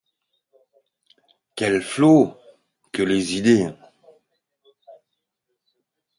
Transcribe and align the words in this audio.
Quels 1.55 1.83
flots 1.83 2.35
que 2.91 3.03
les 3.03 3.35
idées! 3.37 3.69